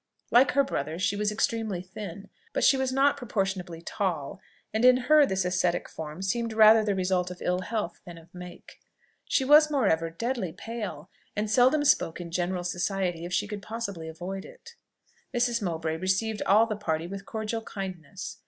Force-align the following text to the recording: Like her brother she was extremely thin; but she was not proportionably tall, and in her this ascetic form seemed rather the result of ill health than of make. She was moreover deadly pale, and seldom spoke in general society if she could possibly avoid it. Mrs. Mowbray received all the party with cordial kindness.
Like 0.31 0.53
her 0.53 0.63
brother 0.63 0.97
she 0.97 1.15
was 1.15 1.31
extremely 1.31 1.83
thin; 1.83 2.29
but 2.53 2.63
she 2.63 2.75
was 2.75 2.91
not 2.91 3.17
proportionably 3.17 3.83
tall, 3.83 4.41
and 4.73 4.83
in 4.83 4.97
her 4.97 5.27
this 5.27 5.45
ascetic 5.45 5.87
form 5.87 6.23
seemed 6.23 6.53
rather 6.53 6.83
the 6.83 6.95
result 6.95 7.29
of 7.29 7.39
ill 7.39 7.59
health 7.61 7.99
than 8.03 8.17
of 8.17 8.33
make. 8.33 8.81
She 9.25 9.45
was 9.45 9.69
moreover 9.69 10.09
deadly 10.09 10.53
pale, 10.53 11.11
and 11.35 11.51
seldom 11.51 11.85
spoke 11.85 12.19
in 12.19 12.31
general 12.31 12.63
society 12.63 13.25
if 13.25 13.31
she 13.31 13.47
could 13.47 13.61
possibly 13.61 14.07
avoid 14.07 14.43
it. 14.43 14.73
Mrs. 15.35 15.61
Mowbray 15.61 15.97
received 15.97 16.41
all 16.47 16.65
the 16.65 16.75
party 16.75 17.05
with 17.05 17.27
cordial 17.27 17.61
kindness. 17.61 18.39